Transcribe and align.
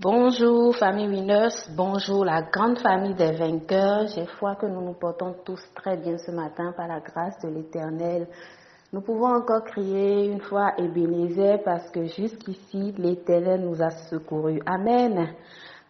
Bonjour 0.00 0.74
famille 0.74 1.06
Winners, 1.06 1.54
bonjour 1.76 2.24
la 2.24 2.42
grande 2.42 2.80
famille 2.80 3.14
des 3.14 3.30
vainqueurs. 3.30 4.08
J'ai 4.08 4.26
foi 4.26 4.56
que 4.56 4.66
nous 4.66 4.80
nous 4.80 4.94
portons 4.94 5.36
tous 5.44 5.60
très 5.72 5.96
bien 5.96 6.18
ce 6.18 6.32
matin 6.32 6.72
par 6.76 6.88
la 6.88 6.98
grâce 6.98 7.38
de 7.44 7.48
l'Éternel. 7.48 8.26
Nous 8.92 9.02
pouvons 9.02 9.36
encore 9.36 9.62
crier 9.62 10.26
une 10.26 10.40
fois 10.40 10.72
Ebenezer 10.78 11.62
parce 11.64 11.88
que 11.92 12.06
jusqu'ici 12.06 12.92
l'Éternel 12.98 13.60
nous 13.60 13.80
a 13.80 13.90
secourus. 13.90 14.60
Amen. 14.66 15.28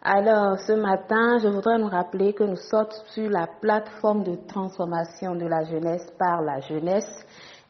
Alors 0.02 0.58
ce 0.58 0.74
matin, 0.74 1.38
je 1.42 1.48
voudrais 1.48 1.78
nous 1.78 1.88
rappeler 1.88 2.34
que 2.34 2.44
nous 2.44 2.56
sommes 2.56 2.90
sur 3.06 3.30
la 3.30 3.46
plateforme 3.46 4.22
de 4.22 4.36
transformation 4.46 5.34
de 5.34 5.46
la 5.46 5.64
jeunesse 5.64 6.06
par 6.18 6.42
la 6.42 6.60
jeunesse. 6.60 7.24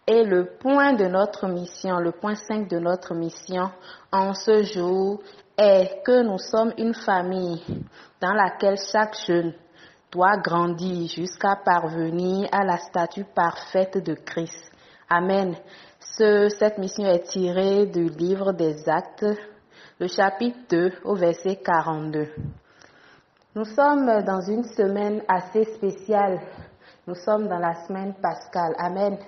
Et 0.09 0.25
le 0.25 0.47
point 0.61 0.95
de 0.95 1.05
notre 1.07 1.47
mission, 1.47 1.99
le 1.99 2.11
point 2.11 2.35
5 2.35 2.69
de 2.69 2.81
notre 2.81 3.15
mission 3.15 3.71
en 4.13 4.35
ce 4.35 4.65
jour 4.65 5.21
est 5.57 6.03
que 6.05 6.23
nous 6.23 6.39
sommes 6.39 6.73
une 6.79 6.95
famille 6.95 7.63
dans 8.21 8.33
laquelle 8.33 8.79
chaque 8.93 9.17
jeune 9.27 9.53
doit 10.11 10.37
grandir 10.37 11.09
jusqu'à 11.09 11.57
parvenir 11.57 12.49
à 12.53 12.65
la 12.65 12.79
statue 12.79 13.25
parfaite 13.25 13.99
de 13.99 14.15
Christ. 14.15 14.73
Amen. 15.09 15.57
cette 15.99 16.79
mission 16.79 17.07
est 17.07 17.25
tirée 17.25 17.87
du 17.87 18.09
livre 18.09 18.53
des 18.53 18.89
actes, 18.89 19.27
le 19.99 20.09
chapitre 20.09 20.59
2 20.71 20.93
au 21.05 21.15
verset 21.15 21.57
42. 21.57 22.29
Nous 23.57 23.65
sommes 23.65 24.23
dans 24.25 24.41
une 24.41 24.65
semaine 24.65 25.23
assez 25.29 25.65
spéciale. 25.77 26.41
Nous 27.07 27.15
sommes 27.15 27.47
dans 27.49 27.59
la 27.59 27.87
semaine 27.87 28.15
pascale. 28.15 28.75
Amen. 28.79 29.19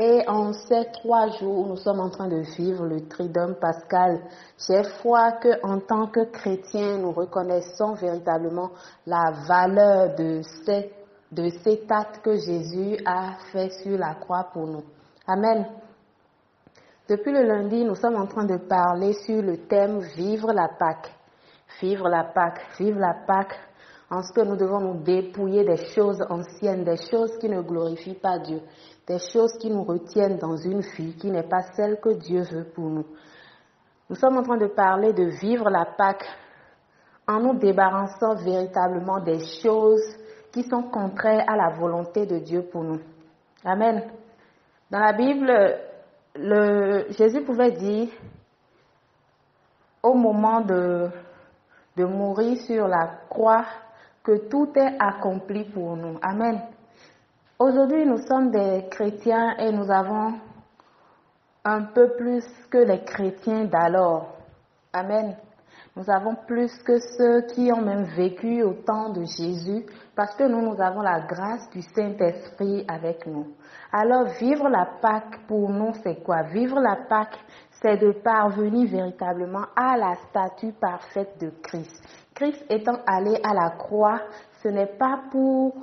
Et 0.00 0.22
en 0.28 0.52
ces 0.52 0.84
trois 0.92 1.26
jours 1.40 1.66
nous 1.66 1.76
sommes 1.76 1.98
en 1.98 2.08
train 2.08 2.28
de 2.28 2.42
vivre 2.56 2.86
le 2.86 3.08
tridome 3.08 3.56
pascal, 3.56 4.20
j'ai 4.56 4.84
foi 5.02 5.32
que 5.32 5.60
en 5.66 5.80
tant 5.80 6.06
que 6.06 6.24
chrétiens, 6.30 6.98
nous 6.98 7.10
reconnaissons 7.10 7.94
véritablement 7.94 8.70
la 9.06 9.32
valeur 9.48 10.14
de, 10.14 10.40
de 11.32 11.48
cet 11.64 11.90
acte 11.90 12.20
que 12.22 12.36
Jésus 12.36 12.96
a 13.04 13.38
fait 13.50 13.70
sur 13.82 13.98
la 13.98 14.14
croix 14.14 14.48
pour 14.52 14.68
nous. 14.68 14.84
Amen. 15.26 15.66
Depuis 17.08 17.32
le 17.32 17.42
lundi, 17.42 17.84
nous 17.84 17.96
sommes 17.96 18.16
en 18.16 18.26
train 18.26 18.44
de 18.44 18.56
parler 18.56 19.14
sur 19.14 19.42
le 19.42 19.66
thème 19.66 19.98
Vivre 20.14 20.52
la 20.52 20.68
Pâque. 20.78 21.10
Vivre 21.80 22.08
la 22.08 22.22
Pâque, 22.22 22.60
vivre 22.78 23.00
la 23.00 23.14
Pâque, 23.26 23.58
en 24.10 24.22
ce 24.22 24.32
que 24.32 24.40
nous 24.40 24.56
devons 24.56 24.80
nous 24.80 25.02
dépouiller 25.02 25.64
des 25.64 25.84
choses 25.94 26.22
anciennes, 26.30 26.84
des 26.84 26.96
choses 27.10 27.36
qui 27.38 27.48
ne 27.48 27.60
glorifient 27.60 28.14
pas 28.14 28.38
Dieu, 28.38 28.60
des 29.06 29.18
choses 29.18 29.52
qui 29.60 29.70
nous 29.70 29.84
retiennent 29.84 30.38
dans 30.38 30.56
une 30.56 30.80
vie 30.80 31.14
qui 31.16 31.30
n'est 31.30 31.48
pas 31.48 31.62
celle 31.74 32.00
que 32.00 32.14
Dieu 32.14 32.42
veut 32.42 32.64
pour 32.64 32.88
nous. 32.88 33.06
Nous 34.08 34.16
sommes 34.16 34.38
en 34.38 34.42
train 34.42 34.56
de 34.56 34.68
parler 34.68 35.12
de 35.12 35.24
vivre 35.24 35.68
la 35.68 35.84
Pâque 35.84 36.24
en 37.26 37.40
nous 37.40 37.58
débarrassant 37.58 38.34
véritablement 38.36 39.20
des 39.20 39.40
choses 39.62 40.16
qui 40.50 40.62
sont 40.62 40.84
contraires 40.84 41.44
à 41.46 41.56
la 41.56 41.76
volonté 41.76 42.24
de 42.24 42.38
Dieu 42.38 42.62
pour 42.62 42.84
nous. 42.84 43.00
Amen. 43.62 44.02
Dans 44.90 45.00
la 45.00 45.12
Bible, 45.12 45.52
le, 46.34 47.06
Jésus 47.10 47.42
pouvait 47.42 47.72
dire 47.72 48.08
au 50.02 50.14
moment 50.14 50.62
de, 50.62 51.10
de 51.96 52.04
mourir 52.06 52.56
sur 52.62 52.88
la 52.88 53.18
croix 53.28 53.66
que 54.28 54.46
tout 54.46 54.68
est 54.76 54.94
accompli 54.98 55.64
pour 55.64 55.96
nous. 55.96 56.18
Amen. 56.20 56.60
Aujourd'hui, 57.58 58.04
nous 58.04 58.18
sommes 58.18 58.50
des 58.50 58.84
chrétiens 58.90 59.56
et 59.56 59.72
nous 59.72 59.90
avons 59.90 60.34
un 61.64 61.84
peu 61.84 62.10
plus 62.18 62.44
que 62.70 62.76
les 62.76 63.02
chrétiens 63.04 63.64
d'alors. 63.64 64.36
Amen. 64.92 65.34
Nous 65.96 66.10
avons 66.10 66.34
plus 66.46 66.70
que 66.82 66.98
ceux 67.16 67.40
qui 67.54 67.72
ont 67.72 67.80
même 67.80 68.04
vécu 68.04 68.62
au 68.62 68.74
temps 68.74 69.08
de 69.08 69.24
Jésus 69.24 69.86
parce 70.14 70.36
que 70.36 70.44
nous, 70.44 70.60
nous 70.60 70.78
avons 70.78 71.00
la 71.00 71.20
grâce 71.20 71.70
du 71.70 71.80
Saint-Esprit 71.80 72.84
avec 72.86 73.26
nous. 73.26 73.54
Alors, 73.90 74.26
vivre 74.38 74.68
la 74.68 74.86
Pâque 75.00 75.46
pour 75.48 75.70
nous, 75.70 75.94
c'est 76.02 76.22
quoi? 76.22 76.42
Vivre 76.42 76.78
la 76.80 76.96
Pâque, 77.08 77.38
c'est 77.82 77.96
de 77.96 78.12
parvenir 78.12 78.90
véritablement 78.90 79.64
à 79.74 79.96
la 79.96 80.16
statue 80.28 80.72
parfaite 80.72 81.40
de 81.40 81.50
Christ. 81.62 82.27
Christ 82.38 82.64
étant 82.70 83.00
allé 83.04 83.36
à 83.42 83.52
la 83.52 83.70
croix, 83.70 84.20
ce 84.62 84.68
n'est 84.68 84.86
pas 84.96 85.22
pour 85.32 85.74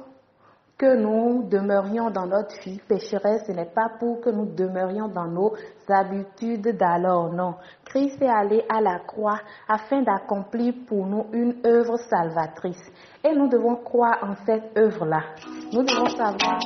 que 0.78 0.96
nous 0.96 1.44
demeurions 1.50 2.10
dans 2.12 2.28
notre 2.28 2.58
vie 2.62 2.80
pécheresse, 2.88 3.44
ce 3.46 3.52
n'est 3.52 3.66
pas 3.66 3.90
pour 4.00 4.22
que 4.22 4.30
nous 4.30 4.46
demeurions 4.46 5.10
dans 5.10 5.28
nos 5.28 5.52
habitudes 5.90 6.78
d'alors, 6.78 7.34
non. 7.34 7.56
Christ 7.84 8.22
est 8.22 8.30
allé 8.30 8.64
à 8.70 8.80
la 8.80 9.00
croix 9.00 9.42
afin 9.68 10.02
d'accomplir 10.02 10.74
pour 10.88 11.06
nous 11.06 11.26
une 11.34 11.56
œuvre 11.66 11.98
salvatrice. 12.10 12.90
Et 13.22 13.36
nous 13.36 13.50
devons 13.50 13.76
croire 13.76 14.18
en 14.22 14.36
cette 14.46 14.78
œuvre-là. 14.78 15.24
Nous 15.74 15.84
devons 15.84 16.08
savoir 16.08 16.60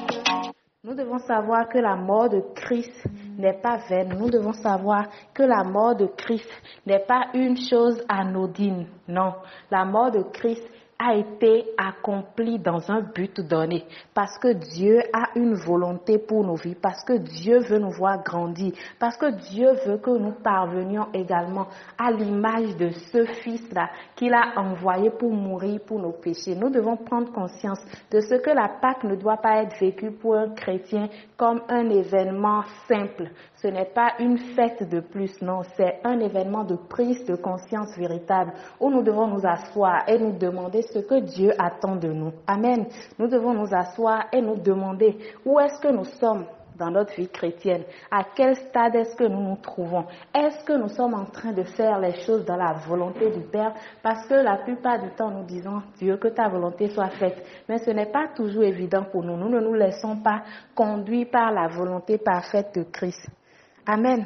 nous 0.82 0.94
devons 0.94 1.20
savoir 1.20 1.68
que 1.68 1.78
la 1.78 1.98
mort 1.98 2.30
de 2.30 2.42
Christ 2.56 3.04
n'est 3.40 3.60
pas 3.60 3.78
vaine. 3.90 4.16
Nous 4.20 4.30
devons 4.30 4.54
savoir 4.54 5.08
que 5.34 5.44
la 5.44 5.64
mort 5.64 5.96
de 5.96 6.06
Christ 6.06 6.50
n'est 6.86 7.06
pas 7.06 7.28
une 7.34 7.58
chose 7.58 8.04
anodine. 8.08 8.86
Non. 9.08 9.34
La 9.72 9.86
mort 9.86 10.12
de 10.12 10.22
Christ 10.22 10.64
a 11.02 11.16
été 11.16 11.64
accompli 11.78 12.60
dans 12.60 12.92
un 12.92 13.00
but 13.02 13.40
donné, 13.40 13.86
parce 14.14 14.38
que 14.38 14.52
Dieu 14.52 15.00
a 15.14 15.30
une 15.36 15.54
volonté 15.54 16.18
pour 16.18 16.44
nos 16.44 16.56
vies, 16.56 16.76
parce 16.76 17.06
que 17.06 17.14
Dieu 17.14 17.60
veut 17.60 17.80
nous 17.80 17.92
voir 17.92 18.22
grandir, 18.22 18.74
parce 19.00 19.16
que 19.16 19.32
Dieu 19.50 19.70
veut 19.86 19.98
que 19.98 20.10
nous 20.10 20.34
parvenions 20.44 21.08
également 21.14 21.68
à 21.98 22.12
l'image 22.12 22.76
de 22.76 22.90
ce 22.90 23.24
Fils-là 23.26 23.90
qu'il 24.18 24.34
a 24.34 24.60
envoyé 24.60 25.10
pour 25.10 25.32
mourir 25.32 25.80
pour 25.86 26.00
nos 26.00 26.12
péchés. 26.12 26.54
Nous 26.56 26.70
devons 26.70 26.98
prendre 26.98 27.32
conscience 27.32 27.80
de 28.12 28.20
ce 28.20 28.36
que 28.36 28.50
la 28.50 28.68
Pâque 28.82 29.06
ne 29.06 29.16
doit 29.16 29.38
pas 29.38 29.64
être 29.64 29.80
vécue 29.80 30.12
pour 30.12 30.36
un 30.36 30.50
chrétien 30.50 31.08
comme 31.38 31.62
un 31.70 31.90
événement 31.90 32.64
simple. 32.90 33.30
Ce 33.56 33.68
n'est 33.68 33.92
pas 33.94 34.16
une 34.20 34.38
fête 34.38 34.90
de 34.90 35.00
plus, 35.00 35.42
non, 35.42 35.62
c'est 35.78 36.02
un 36.04 36.20
événement 36.20 36.66
de 36.66 36.76
prise 36.76 37.26
de 37.26 37.36
conscience 37.36 37.98
véritable 37.98 38.52
où 38.82 38.90
nous 38.90 39.02
devons 39.02 39.28
nous 39.28 39.46
asseoir 39.46 40.04
et 40.08 40.18
nous 40.18 40.38
demander 40.38 40.82
ce 40.94 41.00
que 41.00 41.20
Dieu 41.22 41.52
attend 41.58 41.96
de 41.96 42.12
nous. 42.12 42.34
Amen. 42.48 42.86
Nous 43.18 43.28
devons 43.28 43.54
nous 43.54 43.74
asseoir 43.74 44.26
et 44.32 44.42
nous 44.42 44.58
demander 44.58 45.18
où 45.46 45.60
est-ce 45.60 45.80
que 45.80 45.90
nous 45.90 46.06
sommes 46.06 46.46
dans 46.80 46.90
notre 46.90 47.14
vie 47.14 47.28
chrétienne? 47.28 47.84
À 48.10 48.24
quel 48.36 48.56
stade 48.56 48.96
est-ce 48.96 49.16
que 49.16 49.26
nous 49.26 49.42
nous 49.42 49.58
trouvons? 49.58 50.06
Est-ce 50.34 50.64
que 50.64 50.74
nous 50.74 50.88
sommes 50.88 51.14
en 51.14 51.26
train 51.26 51.52
de 51.52 51.64
faire 51.64 52.00
les 52.00 52.22
choses 52.22 52.46
dans 52.46 52.56
la 52.56 52.74
volonté 52.88 53.30
du 53.30 53.42
Père? 53.42 53.74
Parce 54.02 54.26
que 54.28 54.34
la 54.36 54.58
plupart 54.58 55.00
du 55.02 55.10
temps, 55.12 55.30
nous 55.30 55.44
disons, 55.44 55.82
Dieu, 55.98 56.18
que 56.18 56.30
ta 56.30 56.48
volonté 56.48 56.88
soit 56.88 57.10
faite. 57.10 57.44
Mais 57.68 57.78
ce 57.80 57.92
n'est 57.92 58.12
pas 58.12 58.30
toujours 58.36 58.64
évident 58.64 59.04
pour 59.12 59.24
nous. 59.24 59.36
Nous 59.38 59.50
ne 59.50 59.60
nous 59.60 59.74
laissons 59.74 60.18
pas 60.18 60.44
conduire 60.74 61.28
par 61.32 61.52
la 61.52 61.68
volonté 61.68 62.18
parfaite 62.18 62.74
de 62.76 62.84
Christ. 62.84 63.28
Amen. 63.86 64.26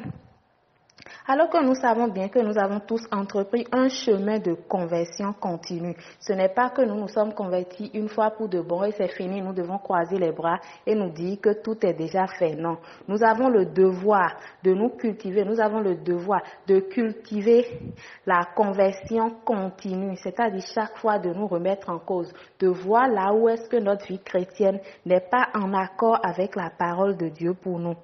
Alors 1.26 1.48
que 1.48 1.62
nous 1.62 1.74
savons 1.74 2.08
bien 2.08 2.28
que 2.28 2.38
nous 2.38 2.58
avons 2.58 2.80
tous 2.80 3.02
entrepris 3.10 3.66
un 3.72 3.88
chemin 3.88 4.38
de 4.38 4.54
conversion 4.54 5.32
continue. 5.32 5.96
Ce 6.20 6.32
n'est 6.32 6.48
pas 6.48 6.70
que 6.70 6.82
nous 6.82 6.94
nous 6.94 7.08
sommes 7.08 7.34
convertis 7.34 7.90
une 7.94 8.08
fois 8.08 8.30
pour 8.30 8.48
de 8.48 8.60
bon 8.60 8.84
et 8.84 8.92
c'est 8.92 9.08
fini, 9.08 9.40
nous 9.40 9.52
devons 9.52 9.78
croiser 9.78 10.18
les 10.18 10.32
bras 10.32 10.58
et 10.86 10.94
nous 10.94 11.10
dire 11.10 11.40
que 11.40 11.62
tout 11.62 11.76
est 11.84 11.94
déjà 11.94 12.26
fait. 12.26 12.54
Non. 12.54 12.78
Nous 13.08 13.22
avons 13.22 13.48
le 13.48 13.66
devoir 13.66 14.36
de 14.62 14.72
nous 14.72 14.90
cultiver, 14.90 15.44
nous 15.44 15.60
avons 15.60 15.80
le 15.80 15.96
devoir 15.96 16.42
de 16.66 16.80
cultiver 16.80 17.80
la 18.26 18.44
conversion 18.54 19.30
continue, 19.44 20.16
c'est-à-dire 20.16 20.64
chaque 20.74 20.96
fois 20.98 21.18
de 21.18 21.32
nous 21.32 21.46
remettre 21.46 21.90
en 21.90 21.98
cause, 21.98 22.32
de 22.60 22.68
voir 22.68 23.08
là 23.08 23.32
où 23.32 23.48
est-ce 23.48 23.68
que 23.68 23.76
notre 23.76 24.06
vie 24.06 24.22
chrétienne 24.22 24.80
n'est 25.04 25.20
pas 25.30 25.48
en 25.54 25.72
accord 25.74 26.18
avec 26.22 26.56
la 26.56 26.70
parole 26.70 27.16
de 27.16 27.28
Dieu 27.28 27.54
pour 27.54 27.78
nous. 27.78 27.96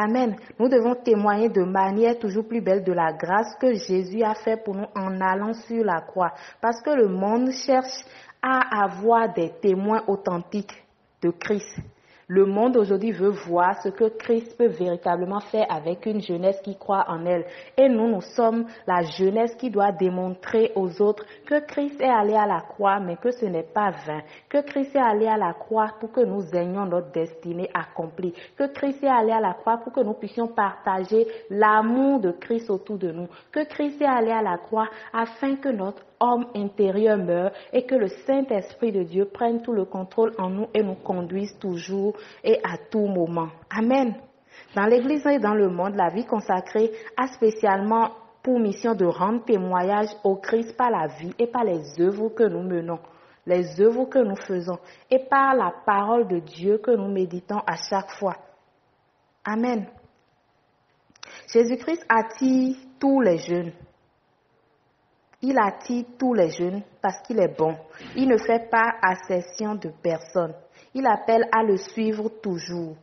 Amen. 0.00 0.36
Nous 0.60 0.68
devons 0.68 0.94
témoigner 0.94 1.48
de 1.48 1.64
manière 1.64 2.16
toujours 2.20 2.46
plus 2.46 2.60
belle 2.60 2.84
de 2.84 2.92
la 2.92 3.12
grâce 3.14 3.56
que 3.60 3.74
Jésus 3.74 4.22
a 4.22 4.34
fait 4.34 4.56
pour 4.56 4.76
nous 4.76 4.86
en 4.94 5.20
allant 5.20 5.52
sur 5.54 5.84
la 5.84 6.02
croix. 6.02 6.32
Parce 6.60 6.80
que 6.82 6.90
le 6.90 7.08
monde 7.08 7.50
cherche 7.50 8.04
à 8.40 8.84
avoir 8.84 9.34
des 9.34 9.50
témoins 9.60 10.04
authentiques 10.06 10.84
de 11.20 11.30
Christ. 11.30 11.80
Le 12.30 12.44
monde 12.44 12.76
aujourd'hui 12.76 13.12
veut 13.12 13.30
voir 13.30 13.80
ce 13.82 13.88
que 13.88 14.10
Christ 14.10 14.54
peut 14.58 14.66
véritablement 14.66 15.40
faire 15.40 15.64
avec 15.70 16.04
une 16.04 16.20
jeunesse 16.20 16.60
qui 16.62 16.76
croit 16.76 17.06
en 17.08 17.24
elle. 17.24 17.46
Et 17.78 17.88
nous, 17.88 18.06
nous 18.06 18.20
sommes 18.20 18.66
la 18.86 19.00
jeunesse 19.02 19.54
qui 19.54 19.70
doit 19.70 19.92
démontrer 19.92 20.70
aux 20.74 21.00
autres 21.00 21.24
que 21.46 21.58
Christ 21.60 21.98
est 22.02 22.10
allé 22.10 22.34
à 22.34 22.44
la 22.44 22.60
croix, 22.60 23.00
mais 23.00 23.16
que 23.16 23.30
ce 23.30 23.46
n'est 23.46 23.62
pas 23.62 23.92
vain. 24.06 24.20
Que 24.50 24.60
Christ 24.60 24.94
est 24.94 25.00
allé 25.00 25.26
à 25.26 25.38
la 25.38 25.54
croix 25.54 25.88
pour 25.98 26.12
que 26.12 26.20
nous 26.20 26.44
ayons 26.54 26.84
notre 26.84 27.12
destinée 27.12 27.70
accomplie. 27.72 28.34
Que 28.58 28.70
Christ 28.74 29.02
est 29.02 29.08
allé 29.08 29.32
à 29.32 29.40
la 29.40 29.54
croix 29.54 29.78
pour 29.78 29.94
que 29.94 30.00
nous 30.00 30.12
puissions 30.12 30.48
partager 30.48 31.26
l'amour 31.48 32.20
de 32.20 32.32
Christ 32.32 32.68
autour 32.68 32.98
de 32.98 33.10
nous. 33.10 33.28
Que 33.50 33.64
Christ 33.64 34.02
est 34.02 34.06
allé 34.06 34.32
à 34.32 34.42
la 34.42 34.58
croix 34.58 34.90
afin 35.14 35.56
que 35.56 35.70
notre 35.70 36.04
homme 36.20 36.46
intérieur 36.54 37.16
meurt 37.16 37.54
et 37.72 37.84
que 37.84 37.94
le 37.94 38.08
Saint-Esprit 38.08 38.92
de 38.92 39.02
Dieu 39.02 39.26
prenne 39.26 39.62
tout 39.62 39.72
le 39.72 39.84
contrôle 39.84 40.32
en 40.38 40.50
nous 40.50 40.66
et 40.74 40.82
nous 40.82 40.96
conduise 40.96 41.56
toujours 41.58 42.17
et 42.44 42.58
à 42.64 42.76
tout 42.90 43.06
moment. 43.06 43.48
Amen. 43.70 44.14
Dans 44.74 44.86
l'Église 44.86 45.26
et 45.26 45.38
dans 45.38 45.54
le 45.54 45.68
monde, 45.68 45.94
la 45.96 46.10
vie 46.10 46.26
consacrée 46.26 46.90
a 47.16 47.28
spécialement 47.28 48.10
pour 48.42 48.58
mission 48.58 48.94
de 48.94 49.04
rendre 49.04 49.44
témoignage 49.44 50.08
au 50.24 50.36
Christ 50.36 50.76
par 50.76 50.90
la 50.90 51.06
vie 51.06 51.34
et 51.38 51.46
par 51.46 51.64
les 51.64 51.82
œuvres 52.00 52.28
que 52.30 52.44
nous 52.44 52.62
menons, 52.62 52.98
les 53.46 53.80
œuvres 53.80 54.04
que 54.06 54.18
nous 54.18 54.36
faisons 54.36 54.78
et 55.10 55.18
par 55.18 55.54
la 55.54 55.72
parole 55.84 56.28
de 56.28 56.38
Dieu 56.38 56.78
que 56.78 56.90
nous 56.90 57.08
méditons 57.08 57.60
à 57.66 57.76
chaque 57.76 58.10
fois. 58.12 58.36
Amen. 59.44 59.86
Jésus-Christ 61.52 62.04
attire 62.08 62.76
tous 63.00 63.20
les 63.20 63.38
jeunes. 63.38 63.72
Il 65.40 65.56
attire 65.58 66.04
tous 66.18 66.34
les 66.34 66.50
jeunes 66.50 66.82
parce 67.00 67.20
qu'il 67.22 67.38
est 67.38 67.56
bon. 67.56 67.76
Il 68.16 68.28
ne 68.28 68.38
fait 68.38 68.68
pas 68.68 68.94
accession 69.00 69.76
de 69.76 69.90
personne. 70.02 70.54
Il 70.94 71.06
appelle 71.06 71.48
à 71.52 71.62
le 71.62 71.76
suivre 71.76 72.28
toujours. 72.42 72.96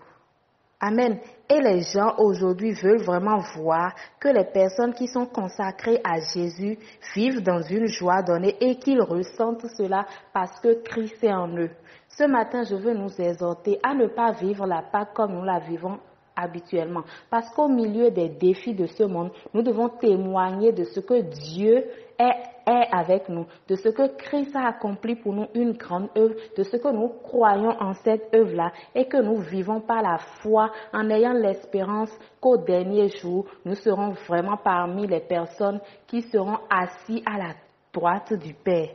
Amen. 0.82 1.18
Et 1.50 1.62
les 1.62 1.82
gens 1.82 2.16
aujourd'hui 2.18 2.74
veulent 2.74 3.04
vraiment 3.04 3.40
voir 3.56 3.96
que 4.20 4.28
les 4.28 4.44
personnes 4.44 4.94
qui 4.94 5.08
sont 5.08 5.26
consacrées 5.26 6.02
à 6.04 6.20
Jésus 6.20 6.78
vivent 7.16 7.42
dans 7.42 7.62
une 7.62 7.88
joie 7.88 8.22
donnée 8.22 8.58
et 8.60 8.76
qu'ils 8.76 9.02
ressentent 9.02 9.66
cela 9.78 10.06
parce 10.34 10.60
que 10.60 10.84
Christ 10.84 11.24
est 11.24 11.32
en 11.32 11.48
eux. 11.58 11.72
Ce 12.10 12.26
matin, 12.26 12.64
je 12.64 12.76
veux 12.76 12.94
nous 12.94 13.10
exhorter 13.22 13.80
à 13.84 13.94
ne 13.94 14.08
pas 14.08 14.32
vivre 14.32 14.66
la 14.66 14.82
Pâque 14.82 15.14
comme 15.14 15.34
nous 15.34 15.46
la 15.46 15.60
vivons 15.60 16.00
habituellement. 16.36 17.04
Parce 17.30 17.50
qu'au 17.52 17.68
milieu 17.68 18.12
des 18.12 18.30
défis 18.30 18.74
de 18.74 18.86
ce 18.86 19.04
monde, 19.04 19.32
nous 19.54 19.62
devons 19.62 19.90
témoigner 19.90 20.72
de 20.72 20.84
ce 20.84 21.00
que 21.00 21.22
Dieu 21.22 21.86
est, 22.18 22.56
avec 22.68 23.30
nous, 23.30 23.46
de 23.68 23.76
ce 23.76 23.90
que 23.90 24.16
Christ 24.18 24.56
a 24.56 24.70
accompli 24.70 25.16
pour 25.16 25.34
nous 25.34 25.46
une 25.54 25.74
grande 25.74 26.10
œuvre, 26.18 26.34
de 26.58 26.64
ce 26.64 26.78
que 26.78 26.88
nous 26.88 27.10
croyons 27.24 27.80
en 27.80 27.94
cette 27.94 28.34
œuvre-là 28.34 28.72
et 28.96 29.06
que 29.06 29.18
nous 29.18 29.38
vivons 29.38 29.82
par 29.82 30.02
la 30.02 30.18
foi 30.42 30.72
en 30.92 31.08
ayant 31.12 31.34
l'espérance 31.34 32.12
qu'au 32.42 32.58
dernier 32.58 33.10
jour, 33.10 33.46
nous 33.66 33.76
serons 33.76 34.14
vraiment 34.28 34.58
parmi 34.58 35.06
les 35.06 35.20
personnes 35.20 35.80
qui 36.08 36.24
seront 36.24 36.58
assis 36.70 37.22
à 37.26 37.38
la 37.38 37.54
droite 37.94 38.34
du 38.34 38.56
Père. 38.56 38.90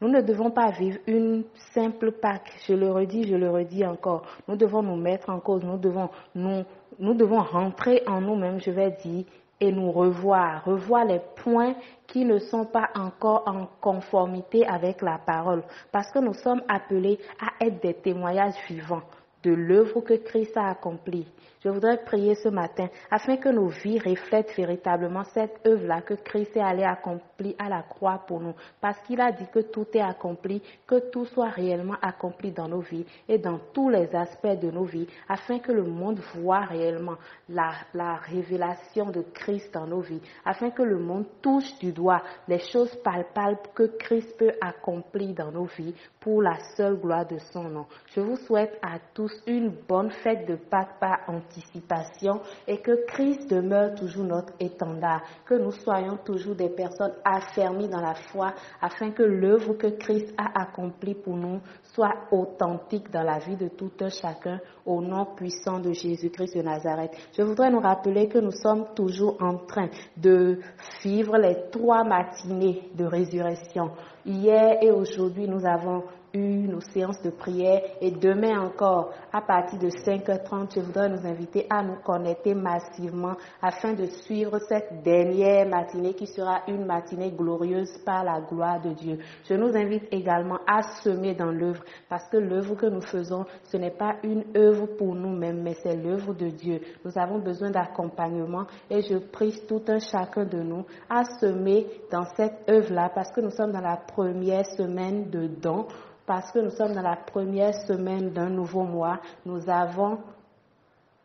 Nous 0.00 0.08
ne 0.08 0.20
devons 0.20 0.50
pas 0.50 0.70
vivre 0.70 0.98
une 1.06 1.44
simple 1.74 2.12
Pâque. 2.12 2.52
Je 2.66 2.72
le 2.72 2.90
redis, 2.92 3.26
je 3.26 3.34
le 3.34 3.50
redis 3.50 3.84
encore. 3.84 4.22
Nous 4.46 4.56
devons 4.56 4.82
nous 4.82 4.96
mettre 4.96 5.28
en 5.30 5.40
cause. 5.40 5.64
Nous 5.64 5.76
devons, 5.78 6.08
nous, 6.34 6.62
nous 6.98 7.14
devons 7.14 7.42
rentrer 7.42 8.02
en 8.06 8.20
nous-mêmes, 8.20 8.60
je 8.60 8.70
vais 8.70 8.92
dire, 9.02 9.24
et 9.60 9.72
nous 9.72 9.90
revoir, 9.90 10.64
revoir 10.64 11.04
les 11.04 11.20
points 11.42 11.74
qui 12.06 12.24
ne 12.24 12.38
sont 12.38 12.64
pas 12.64 12.90
encore 12.94 13.42
en 13.46 13.66
conformité 13.80 14.64
avec 14.66 15.02
la 15.02 15.18
parole, 15.18 15.64
parce 15.90 16.10
que 16.12 16.20
nous 16.20 16.34
sommes 16.34 16.62
appelés 16.68 17.18
à 17.40 17.64
être 17.64 17.82
des 17.82 17.94
témoignages 17.94 18.54
vivants 18.68 19.02
de 19.42 19.52
l'œuvre 19.52 20.00
que 20.00 20.14
Christ 20.14 20.56
a 20.56 20.68
accomplie. 20.68 21.26
Je 21.64 21.68
voudrais 21.68 21.98
prier 22.04 22.36
ce 22.36 22.48
matin 22.48 22.88
afin 23.10 23.36
que 23.36 23.48
nos 23.48 23.66
vies 23.66 23.98
reflètent 23.98 24.54
véritablement 24.56 25.24
cette 25.24 25.60
œuvre-là 25.66 26.02
que 26.02 26.14
Christ 26.14 26.56
est 26.56 26.60
allé 26.60 26.84
accomplir 26.84 27.54
à 27.58 27.68
la 27.68 27.82
croix 27.82 28.22
pour 28.28 28.40
nous. 28.40 28.54
Parce 28.80 28.98
qu'il 29.00 29.20
a 29.20 29.32
dit 29.32 29.46
que 29.52 29.60
tout 29.60 29.86
est 29.92 30.00
accompli, 30.00 30.62
que 30.86 31.10
tout 31.10 31.24
soit 31.26 31.50
réellement 31.50 31.96
accompli 32.00 32.52
dans 32.52 32.68
nos 32.68 32.80
vies 32.80 33.04
et 33.28 33.38
dans 33.38 33.58
tous 33.72 33.88
les 33.88 34.14
aspects 34.14 34.46
de 34.60 34.70
nos 34.70 34.84
vies, 34.84 35.08
afin 35.28 35.58
que 35.58 35.72
le 35.72 35.82
monde 35.82 36.20
voit 36.36 36.60
réellement 36.60 37.16
la, 37.48 37.72
la 37.92 38.14
révélation 38.14 39.10
de 39.10 39.22
Christ 39.34 39.74
dans 39.74 39.86
nos 39.86 40.00
vies, 40.00 40.22
afin 40.44 40.70
que 40.70 40.82
le 40.82 40.98
monde 40.98 41.26
touche 41.42 41.76
du 41.80 41.92
doigt 41.92 42.22
les 42.46 42.60
choses 42.60 42.94
palpables 43.02 43.58
que 43.74 43.96
Christ 43.98 44.36
peut 44.38 44.52
accomplir 44.60 45.34
dans 45.34 45.50
nos 45.50 45.64
vies 45.64 45.94
pour 46.20 46.40
la 46.40 46.58
seule 46.76 47.00
gloire 47.00 47.26
de 47.26 47.38
son 47.52 47.64
nom. 47.64 47.86
Je 48.14 48.20
vous 48.20 48.36
souhaite 48.36 48.78
à 48.80 48.98
tous 49.28 49.42
une 49.46 49.72
bonne 49.88 50.10
fête 50.10 50.48
de 50.48 50.56
Pâques 50.56 50.98
par 51.00 51.18
anticipation 51.28 52.40
et 52.66 52.78
que 52.78 53.04
Christ 53.06 53.50
demeure 53.50 53.94
toujours 53.94 54.24
notre 54.24 54.52
étendard, 54.60 55.22
que 55.44 55.54
nous 55.54 55.72
soyons 55.72 56.16
toujours 56.24 56.54
des 56.54 56.68
personnes 56.70 57.14
affermies 57.24 57.88
dans 57.88 58.00
la 58.00 58.14
foi 58.14 58.52
afin 58.80 59.10
que 59.10 59.22
l'œuvre 59.22 59.74
que 59.74 59.88
Christ 59.88 60.32
a 60.36 60.62
accomplie 60.62 61.14
pour 61.14 61.36
nous 61.36 61.60
soit 61.94 62.14
authentique 62.30 63.10
dans 63.10 63.22
la 63.22 63.38
vie 63.38 63.56
de 63.56 63.68
tout 63.68 63.90
un 64.00 64.08
chacun 64.08 64.60
au 64.86 65.00
nom 65.02 65.26
puissant 65.36 65.80
de 65.80 65.92
Jésus-Christ 65.92 66.56
de 66.56 66.62
Nazareth. 66.62 67.12
Je 67.36 67.42
voudrais 67.42 67.70
nous 67.70 67.80
rappeler 67.80 68.28
que 68.28 68.38
nous 68.38 68.52
sommes 68.52 68.86
toujours 68.94 69.36
en 69.40 69.58
train 69.58 69.88
de 70.16 70.58
vivre 71.02 71.36
les 71.36 71.68
trois 71.70 72.04
matinées 72.04 72.90
de 72.94 73.04
résurrection. 73.04 73.90
Hier 74.24 74.78
et 74.82 74.90
aujourd'hui, 74.90 75.48
nous 75.48 75.64
avons 75.66 76.04
eu 76.34 76.66
nos 76.68 76.80
séances 76.80 77.20
de 77.22 77.30
prière 77.30 77.80
et 78.00 78.10
demain 78.10 78.60
encore, 78.60 79.12
à 79.32 79.40
partir 79.40 79.78
de 79.78 79.88
5h30, 79.88 80.74
je 80.74 80.80
voudrais 80.80 81.08
nous 81.08 81.26
inviter 81.26 81.66
à 81.70 81.82
nous 81.82 81.96
connecter 82.04 82.54
massivement 82.54 83.36
afin 83.62 83.94
de 83.94 84.06
suivre 84.06 84.58
cette 84.68 85.02
dernière 85.02 85.66
matinée 85.68 86.14
qui 86.14 86.26
sera 86.26 86.62
une 86.68 86.84
matinée 86.84 87.30
glorieuse 87.30 87.98
par 88.04 88.24
la 88.24 88.40
gloire 88.40 88.80
de 88.80 88.90
Dieu. 88.90 89.18
Je 89.48 89.54
nous 89.54 89.74
invite 89.76 90.04
également 90.10 90.58
à 90.66 90.82
semer 91.02 91.34
dans 91.34 91.50
l'œuvre 91.50 91.82
parce 92.08 92.28
que 92.28 92.36
l'œuvre 92.36 92.74
que 92.74 92.86
nous 92.86 93.02
faisons, 93.02 93.44
ce 93.64 93.76
n'est 93.76 93.90
pas 93.90 94.16
une 94.22 94.44
œuvre 94.56 94.86
pour 94.98 95.14
nous-mêmes, 95.14 95.62
mais 95.62 95.74
c'est 95.82 95.96
l'œuvre 95.96 96.34
de 96.34 96.48
Dieu. 96.48 96.80
Nous 97.04 97.12
avons 97.16 97.38
besoin 97.38 97.70
d'accompagnement 97.70 98.66
et 98.90 99.02
je 99.02 99.18
prie 99.18 99.62
tout 99.68 99.82
un 99.88 99.98
chacun 99.98 100.44
de 100.44 100.58
nous 100.62 100.84
à 101.08 101.24
semer 101.40 101.86
dans 102.10 102.24
cette 102.36 102.68
œuvre-là 102.68 103.10
parce 103.14 103.30
que 103.32 103.40
nous 103.40 103.50
sommes 103.50 103.72
dans 103.72 103.80
la 103.80 103.96
première 103.96 104.66
semaine 104.66 105.30
de 105.30 105.46
dons 105.46 105.86
parce 106.28 106.52
que 106.52 106.58
nous 106.58 106.70
sommes 106.70 106.92
dans 106.92 107.00
la 107.00 107.16
première 107.16 107.72
semaine 107.86 108.34
d'un 108.34 108.50
nouveau 108.50 108.82
mois, 108.84 109.18
nous 109.46 109.66
avons 109.70 110.18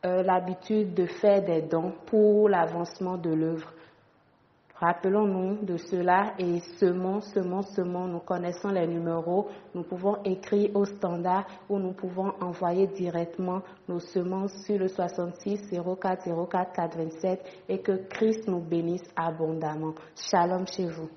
euh, 0.06 0.24
l'habitude 0.24 0.94
de 0.94 1.06
faire 1.06 1.44
des 1.44 1.62
dons 1.62 1.92
pour 2.06 2.48
l'avancement 2.48 3.18
de 3.18 3.30
l'œuvre. 3.34 3.74
Rappelons-nous 4.76 5.66
de 5.66 5.76
cela 5.76 6.34
et 6.40 6.60
semons, 6.80 7.20
semons, 7.20 7.64
semons. 7.64 8.08
Nous 8.08 8.20
connaissons 8.20 8.70
les 8.70 8.88
numéros. 8.88 9.50
Nous 9.76 9.84
pouvons 9.84 10.24
écrire 10.24 10.74
au 10.74 10.86
standard 10.86 11.46
ou 11.70 11.80
nous 11.80 11.94
pouvons 11.94 12.32
envoyer 12.42 12.88
directement 12.88 13.62
nos 13.90 14.00
semences 14.00 14.54
sur 14.66 14.78
le 14.80 14.88
66 14.88 15.70
04 15.70 16.24
04 16.50 16.72
427 16.74 17.46
et 17.68 17.80
que 17.82 18.08
Christ 18.08 18.48
nous 18.48 18.62
bénisse 18.62 19.04
abondamment. 19.18 19.96
Shalom 20.16 20.66
chez 20.66 20.88
vous. 20.88 21.10